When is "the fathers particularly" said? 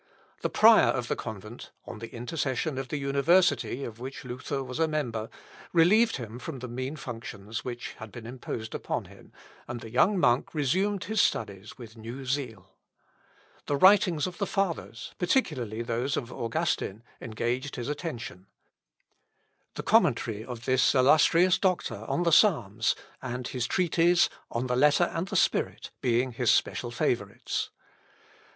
14.39-15.83